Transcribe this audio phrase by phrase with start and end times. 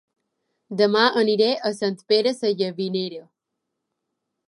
[0.79, 3.25] Dema aniré a Sant Pere Sallavinera